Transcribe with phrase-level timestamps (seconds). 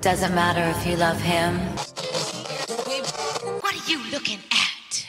[0.00, 1.58] Doesn't matter if you love him.
[3.60, 5.06] What are you looking at?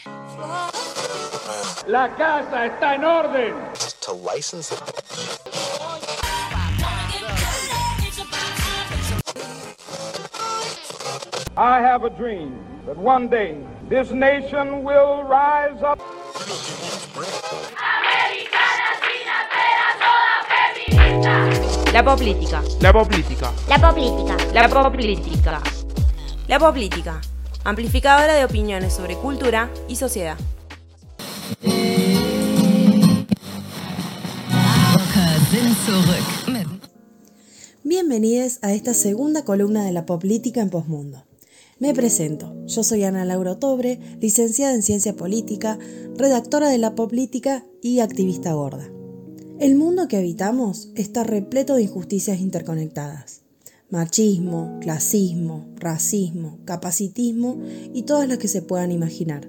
[1.87, 3.55] La casa está en orden.
[4.01, 4.81] to license it.
[11.55, 16.02] I have a dream that one day this nation will rise up.
[21.94, 22.64] La política.
[22.80, 23.52] La política.
[23.68, 24.38] La política.
[24.54, 25.62] La política.
[26.48, 27.22] La política.
[27.66, 30.38] Amplificadora de opiniones sobre cultura y sociedad.
[37.84, 41.26] Bienvenidos a esta segunda columna de la política en Posmundo.
[41.80, 45.77] Me presento, yo soy Ana Laura Tobre, licenciada en Ciencia Política,
[46.16, 48.88] redactora de la política y activista gorda.
[49.61, 53.41] El mundo que habitamos está repleto de injusticias interconectadas.
[53.91, 57.59] Machismo, clasismo, racismo, capacitismo
[57.93, 59.48] y todas las que se puedan imaginar.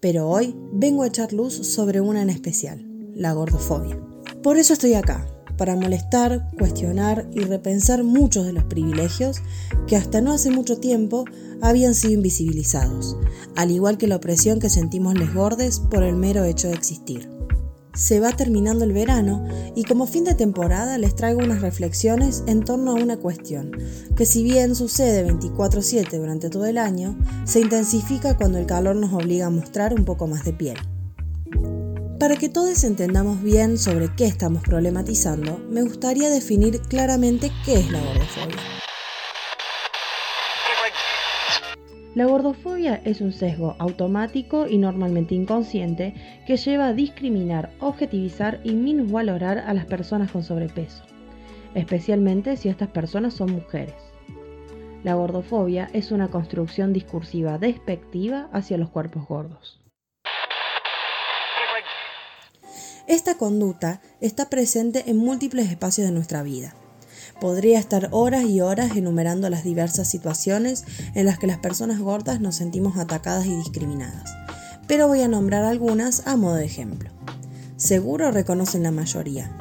[0.00, 3.96] Pero hoy vengo a echar luz sobre una en especial, la gordofobia.
[4.42, 5.24] Por eso estoy acá,
[5.56, 9.40] para molestar, cuestionar y repensar muchos de los privilegios
[9.86, 11.24] que hasta no hace mucho tiempo
[11.60, 13.16] habían sido invisibilizados,
[13.54, 17.37] al igual que la opresión que sentimos les gordes por el mero hecho de existir.
[17.98, 22.64] Se va terminando el verano y como fin de temporada les traigo unas reflexiones en
[22.64, 23.72] torno a una cuestión,
[24.16, 29.12] que si bien sucede 24/7 durante todo el año, se intensifica cuando el calor nos
[29.12, 30.76] obliga a mostrar un poco más de piel.
[32.20, 37.90] Para que todos entendamos bien sobre qué estamos problematizando, me gustaría definir claramente qué es
[37.90, 38.87] la gordofobia.
[42.18, 46.14] La gordofobia es un sesgo automático y normalmente inconsciente
[46.48, 51.04] que lleva a discriminar, objetivizar y minusvalorar a las personas con sobrepeso,
[51.76, 53.94] especialmente si estas personas son mujeres.
[55.04, 59.80] La gordofobia es una construcción discursiva despectiva hacia los cuerpos gordos.
[63.06, 66.74] Esta conducta está presente en múltiples espacios de nuestra vida.
[67.40, 70.84] Podría estar horas y horas enumerando las diversas situaciones
[71.14, 74.34] en las que las personas gordas nos sentimos atacadas y discriminadas,
[74.88, 77.10] pero voy a nombrar algunas a modo de ejemplo.
[77.76, 79.56] Seguro reconocen la mayoría,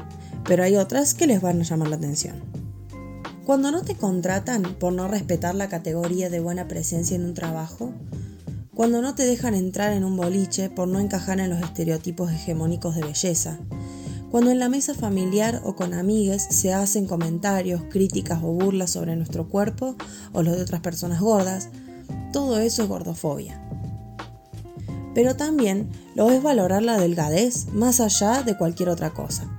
[0.45, 2.41] pero hay otras que les van a llamar la atención.
[3.45, 7.93] Cuando no te contratan por no respetar la categoría de buena presencia en un trabajo,
[8.73, 12.95] cuando no te dejan entrar en un boliche por no encajar en los estereotipos hegemónicos
[12.95, 13.57] de belleza,
[14.31, 19.15] cuando en la mesa familiar o con amigues se hacen comentarios, críticas o burlas sobre
[19.15, 19.95] nuestro cuerpo
[20.33, 21.69] o los de otras personas gordas,
[22.33, 23.61] todo eso es gordofobia.
[25.13, 29.49] Pero también lo es valorar la delgadez más allá de cualquier otra cosa.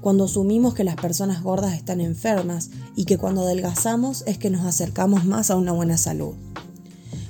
[0.00, 4.64] Cuando asumimos que las personas gordas están enfermas y que cuando adelgazamos es que nos
[4.64, 6.34] acercamos más a una buena salud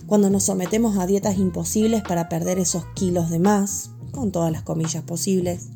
[0.08, 4.62] cuando nos sometemos a dietas imposibles para perder esos kilos de más, con todas las
[4.62, 5.68] comillas posibles,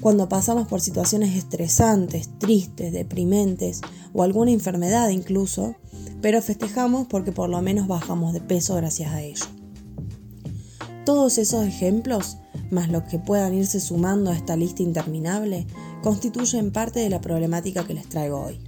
[0.00, 3.80] cuando pasamos por situaciones estresantes, tristes, deprimentes
[4.12, 5.74] o alguna enfermedad incluso,
[6.20, 9.44] pero festejamos porque por lo menos bajamos de peso gracias a ello.
[11.04, 12.36] Todos esos ejemplos,
[12.70, 15.66] más los que puedan irse sumando a esta lista interminable,
[16.02, 18.60] constituyen parte de la problemática que les traigo hoy.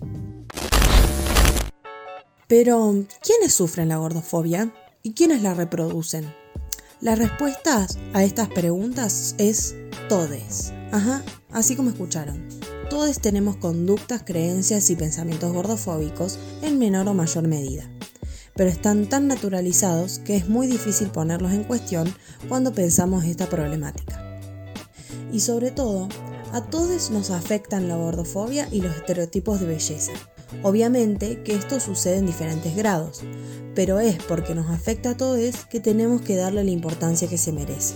[2.48, 4.74] Pero, ¿quiénes sufren la gordofobia?
[5.02, 6.32] ¿Y quiénes la reproducen?
[7.00, 9.76] Las respuestas a estas preguntas es
[10.08, 10.72] todes.
[10.92, 12.48] Ajá, así como escucharon.
[12.88, 17.88] Todos tenemos conductas, creencias y pensamientos gordofóbicos en menor o mayor medida.
[18.56, 22.12] Pero están tan naturalizados que es muy difícil ponerlos en cuestión
[22.48, 24.40] cuando pensamos esta problemática.
[25.32, 26.08] Y sobre todo,
[26.52, 30.10] a todos nos afectan la gordofobia y los estereotipos de belleza.
[30.64, 33.22] Obviamente que esto sucede en diferentes grados,
[33.76, 37.52] pero es porque nos afecta a todos que tenemos que darle la importancia que se
[37.52, 37.94] merece.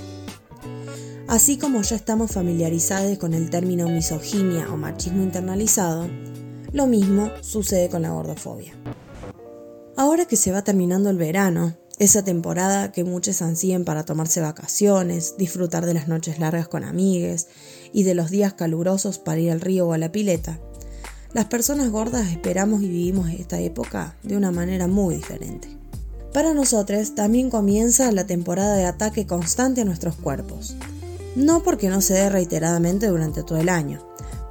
[1.27, 6.07] Así como ya estamos familiarizados con el término misoginia o machismo internalizado,
[6.73, 8.75] lo mismo sucede con la gordofobia.
[9.97, 15.37] Ahora que se va terminando el verano, esa temporada que muchos ansíen para tomarse vacaciones,
[15.39, 17.49] disfrutar de las noches largas con amigues
[17.93, 20.61] y de los días calurosos para ir al río o a la pileta,
[21.33, 25.69] las personas gordas esperamos y vivimos esta época de una manera muy diferente.
[26.33, 30.77] Para nosotros también comienza la temporada de ataque constante a nuestros cuerpos.
[31.37, 34.01] No porque no se dé reiteradamente durante todo el año,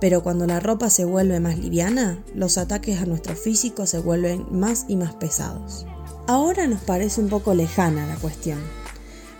[0.01, 4.45] pero cuando la ropa se vuelve más liviana, los ataques a nuestro físico se vuelven
[4.51, 5.85] más y más pesados.
[6.27, 8.59] Ahora nos parece un poco lejana la cuestión,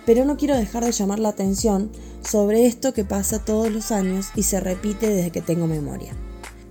[0.06, 1.92] pero no quiero dejar de llamar la atención
[2.22, 6.14] sobre esto que pasa todos los años y se repite desde que tengo memoria.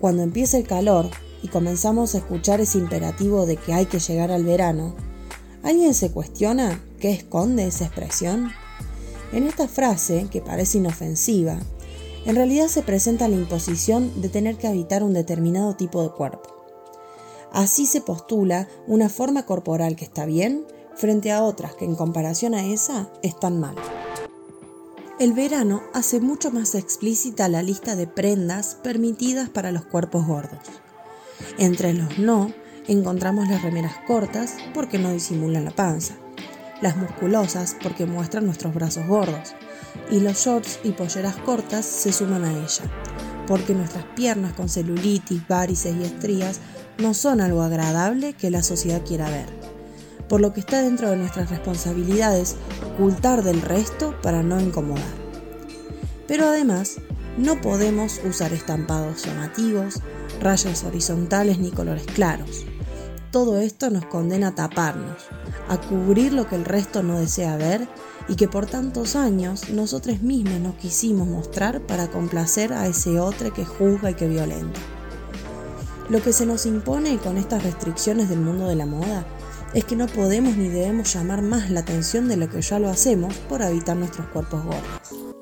[0.00, 1.10] Cuando empieza el calor,
[1.42, 4.94] y comenzamos a escuchar ese imperativo de que hay que llegar al verano,
[5.62, 8.52] ¿alguien se cuestiona qué esconde esa expresión?
[9.32, 11.58] En esta frase, que parece inofensiva,
[12.26, 16.52] en realidad se presenta la imposición de tener que habitar un determinado tipo de cuerpo.
[17.50, 22.54] Así se postula una forma corporal que está bien frente a otras que en comparación
[22.54, 23.74] a esa están mal.
[25.18, 30.60] El verano hace mucho más explícita la lista de prendas permitidas para los cuerpos gordos.
[31.58, 32.52] Entre los no
[32.86, 36.16] encontramos las remeras cortas porque no disimulan la panza,
[36.82, 39.54] las musculosas porque muestran nuestros brazos gordos,
[40.10, 42.84] y los shorts y polleras cortas se suman a ella,
[43.46, 46.60] porque nuestras piernas con celulitis, varices y estrías
[46.98, 49.46] no son algo agradable que la sociedad quiera ver,
[50.28, 52.56] por lo que está dentro de nuestras responsabilidades
[52.94, 55.22] ocultar del resto para no incomodar.
[56.26, 56.96] Pero además,
[57.38, 60.00] no podemos usar estampados llamativos,
[60.40, 62.66] rayas horizontales ni colores claros.
[63.30, 65.28] Todo esto nos condena a taparnos,
[65.72, 67.88] a cubrir lo que el resto no desea ver
[68.28, 73.54] y que por tantos años nosotros mismos nos quisimos mostrar para complacer a ese otro
[73.54, 74.78] que juzga y que violenta.
[76.10, 79.24] Lo que se nos impone con estas restricciones del mundo de la moda
[79.72, 82.90] es que no podemos ni debemos llamar más la atención de lo que ya lo
[82.90, 85.32] hacemos por habitar nuestros cuerpos gordos.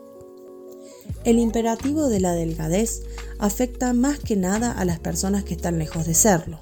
[1.25, 3.03] El imperativo de la delgadez
[3.41, 6.61] afecta más que nada a las personas que están lejos de serlo,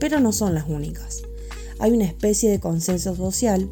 [0.00, 1.24] pero no son las únicas.
[1.82, 3.68] Hay una especie de consenso social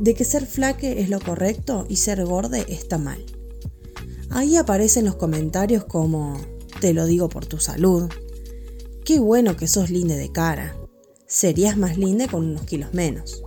[0.00, 3.24] de que ser flaque es lo correcto y ser gorde está mal.
[4.28, 6.36] Ahí aparecen los comentarios como
[6.80, 8.10] te lo digo por tu salud,
[9.04, 10.76] qué bueno que sos linde de cara,
[11.28, 13.44] serías más linde con unos kilos menos.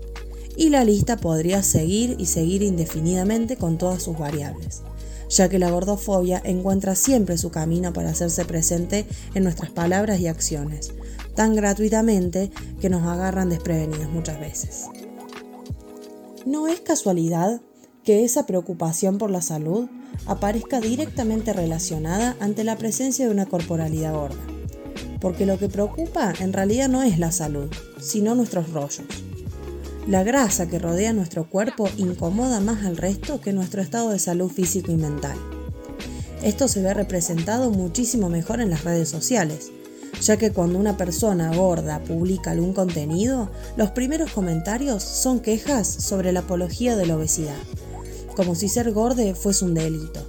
[0.55, 4.83] Y la lista podría seguir y seguir indefinidamente con todas sus variables
[5.31, 10.27] ya que la gordofobia encuentra siempre su camino para hacerse presente en nuestras palabras y
[10.27, 10.91] acciones,
[11.35, 14.85] tan gratuitamente que nos agarran desprevenidos muchas veces.
[16.45, 17.61] No es casualidad
[18.03, 19.87] que esa preocupación por la salud
[20.25, 24.41] aparezca directamente relacionada ante la presencia de una corporalidad gorda,
[25.19, 27.69] porque lo que preocupa en realidad no es la salud,
[27.99, 29.05] sino nuestros rollos.
[30.07, 34.49] La grasa que rodea nuestro cuerpo incomoda más al resto que nuestro estado de salud
[34.49, 35.37] físico y mental.
[36.41, 39.71] Esto se ve representado muchísimo mejor en las redes sociales,
[40.21, 46.31] ya que cuando una persona gorda publica algún contenido, los primeros comentarios son quejas sobre
[46.31, 47.57] la apología de la obesidad,
[48.35, 50.25] como si ser gorde fuese un delito.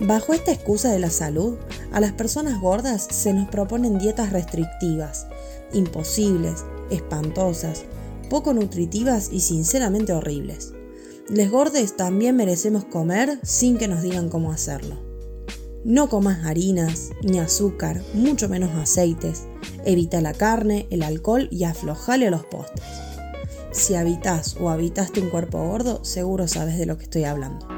[0.00, 1.56] Bajo esta excusa de la salud,
[1.92, 5.26] a las personas gordas se nos proponen dietas restrictivas,
[5.72, 7.84] imposibles, espantosas,
[8.30, 10.72] poco nutritivas y sinceramente horribles.
[11.28, 15.05] Les gordes también merecemos comer sin que nos digan cómo hacerlo.
[15.88, 19.44] No comas harinas, ni azúcar, mucho menos aceites.
[19.84, 22.82] Evita la carne, el alcohol y aflojale los postres.
[23.70, 27.68] Si habitas o habitaste un cuerpo gordo, seguro sabes de lo que estoy hablando.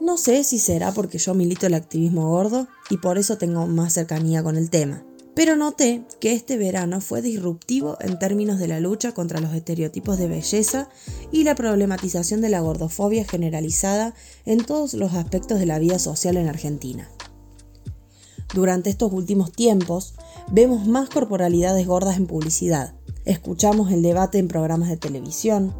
[0.00, 3.94] No sé si será porque yo milito el activismo gordo y por eso tengo más
[3.94, 5.04] cercanía con el tema.
[5.34, 10.16] Pero noté que este verano fue disruptivo en términos de la lucha contra los estereotipos
[10.16, 10.88] de belleza
[11.32, 14.14] y la problematización de la gordofobia generalizada
[14.46, 17.08] en todos los aspectos de la vida social en Argentina.
[18.54, 20.14] Durante estos últimos tiempos
[20.50, 22.94] vemos más corporalidades gordas en publicidad,
[23.24, 25.74] escuchamos el debate en programas de televisión,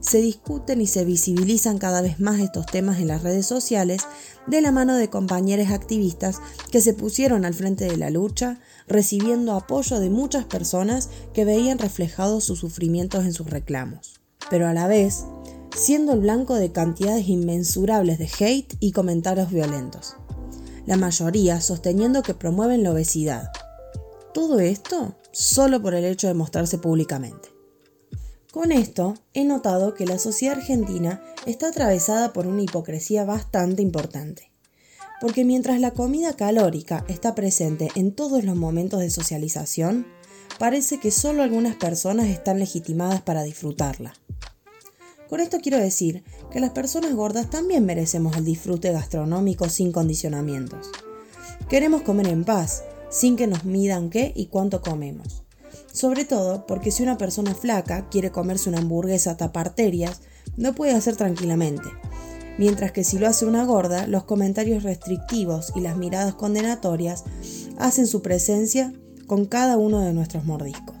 [0.00, 4.02] se discuten y se visibilizan cada vez más estos temas en las redes sociales
[4.46, 9.52] de la mano de compañeros activistas que se pusieron al frente de la lucha, recibiendo
[9.52, 14.20] apoyo de muchas personas que veían reflejados sus sufrimientos en sus reclamos.
[14.48, 15.24] Pero a la vez,
[15.76, 20.16] siendo el blanco de cantidades inmensurables de hate y comentarios violentos.
[20.86, 23.50] La mayoría sosteniendo que promueven la obesidad.
[24.32, 27.48] Todo esto solo por el hecho de mostrarse públicamente.
[28.52, 34.52] Con esto, he notado que la sociedad argentina está atravesada por una hipocresía bastante importante.
[35.20, 40.06] Porque mientras la comida calórica está presente en todos los momentos de socialización,
[40.58, 44.14] parece que solo algunas personas están legitimadas para disfrutarla.
[45.28, 50.88] Con esto quiero decir que las personas gordas también merecemos el disfrute gastronómico sin condicionamientos.
[51.68, 55.42] Queremos comer en paz, sin que nos midan qué y cuánto comemos.
[55.92, 60.20] Sobre todo porque si una persona flaca quiere comerse una hamburguesa taparterias,
[60.56, 61.88] no puede hacer tranquilamente.
[62.58, 67.24] Mientras que si lo hace una gorda, los comentarios restrictivos y las miradas condenatorias
[67.78, 68.92] hacen su presencia
[69.26, 70.95] con cada uno de nuestros mordiscos.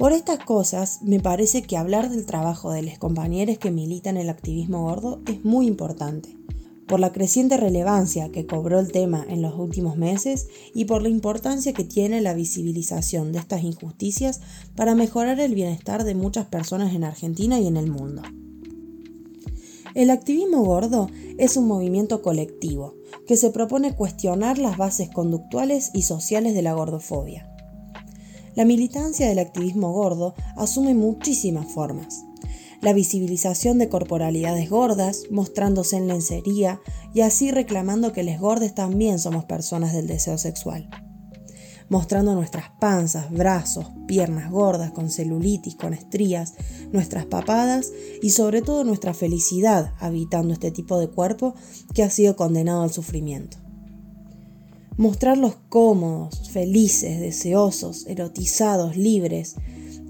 [0.00, 4.30] Por estas cosas, me parece que hablar del trabajo de los compañeros que militan el
[4.30, 6.38] activismo gordo es muy importante,
[6.88, 11.10] por la creciente relevancia que cobró el tema en los últimos meses y por la
[11.10, 14.40] importancia que tiene la visibilización de estas injusticias
[14.74, 18.22] para mejorar el bienestar de muchas personas en Argentina y en el mundo.
[19.94, 22.94] El activismo gordo es un movimiento colectivo
[23.26, 27.49] que se propone cuestionar las bases conductuales y sociales de la gordofobia.
[28.54, 32.24] La militancia del activismo gordo asume muchísimas formas
[32.80, 36.80] la visibilización de corporalidades gordas, mostrándose en lencería
[37.14, 40.88] y así reclamando que les gordes también somos personas del deseo sexual.
[41.90, 46.54] Mostrando nuestras panzas, brazos, piernas gordas con celulitis, con estrías,
[46.92, 47.92] nuestras papadas
[48.22, 51.54] y sobre todo nuestra felicidad habitando este tipo de cuerpo
[51.92, 53.59] que ha sido condenado al sufrimiento.
[55.00, 59.56] Mostrarlos cómodos, felices, deseosos, erotizados, libres,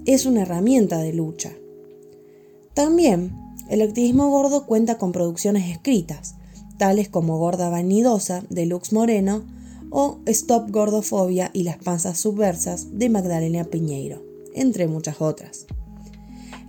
[0.05, 1.51] es una herramienta de lucha
[2.73, 3.35] también,
[3.69, 6.35] el activismo gordo cuenta con producciones escritas,
[6.77, 9.43] tales como Gorda Vanidosa de Lux Moreno
[9.89, 14.23] o Stop Gordofobia y las panzas subversas de Magdalena Piñeiro,
[14.55, 15.65] entre muchas otras.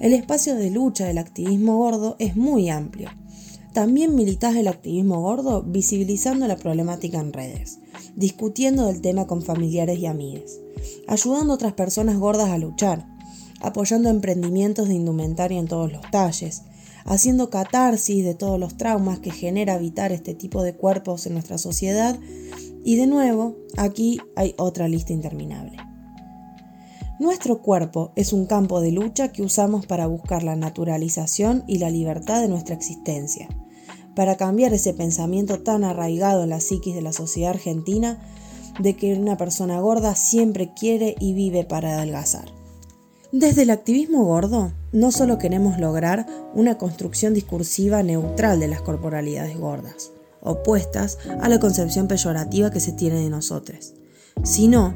[0.01, 3.09] El espacio de lucha del activismo gordo es muy amplio.
[3.73, 7.79] También militás el activismo gordo visibilizando la problemática en redes,
[8.17, 10.61] discutiendo del tema con familiares y amigos,
[11.07, 13.07] ayudando a otras personas gordas a luchar,
[13.61, 16.63] apoyando emprendimientos de indumentaria en todos los talles,
[17.05, 21.59] haciendo catarsis de todos los traumas que genera habitar este tipo de cuerpos en nuestra
[21.59, 22.19] sociedad
[22.85, 25.77] y de nuevo, aquí hay otra lista interminable.
[27.19, 31.91] Nuestro cuerpo es un campo de lucha que usamos para buscar la naturalización y la
[31.91, 33.49] libertad de nuestra existencia,
[34.15, 38.21] para cambiar ese pensamiento tan arraigado en la psiquis de la sociedad argentina
[38.81, 42.51] de que una persona gorda siempre quiere y vive para adelgazar.
[43.33, 49.59] Desde el activismo gordo, no solo queremos lograr una construcción discursiva neutral de las corporalidades
[49.59, 50.11] gordas,
[50.43, 53.95] opuestas a la concepción peyorativa que se tiene de nosotros,
[54.43, 54.95] sino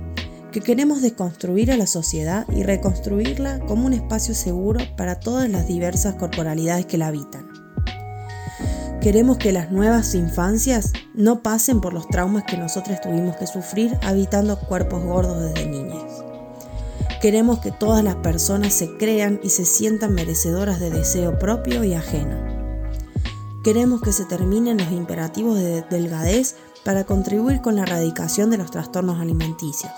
[0.52, 5.66] que queremos deconstruir a la sociedad y reconstruirla como un espacio seguro para todas las
[5.66, 7.55] diversas corporalidades que la habitan.
[9.06, 13.96] Queremos que las nuevas infancias no pasen por los traumas que nosotros tuvimos que sufrir
[14.02, 16.24] habitando cuerpos gordos desde niñas.
[17.22, 21.94] Queremos que todas las personas se crean y se sientan merecedoras de deseo propio y
[21.94, 22.36] ajeno.
[23.62, 28.72] Queremos que se terminen los imperativos de delgadez para contribuir con la erradicación de los
[28.72, 29.92] trastornos alimenticios.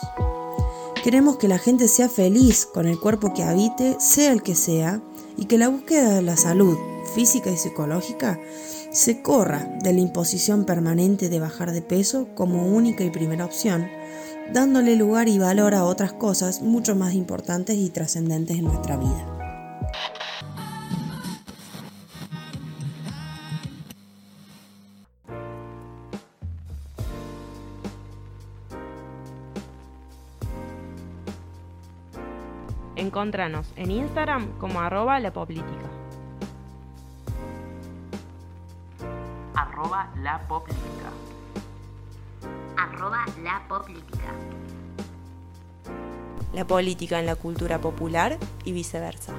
[1.03, 5.01] Queremos que la gente sea feliz con el cuerpo que habite, sea el que sea,
[5.39, 6.77] y que la búsqueda de la salud
[7.15, 8.39] física y psicológica
[8.91, 13.89] se corra de la imposición permanente de bajar de peso como única y primera opción
[14.53, 19.35] dándole lugar y valor a otras cosas mucho más importantes y trascendentes en nuestra vida.
[32.97, 35.21] Encontranos en Instagram como arroba
[40.47, 41.11] poplítica.
[42.77, 44.33] Arroba la poplítica la.
[46.53, 49.35] La política en la cultura popular y viceversa.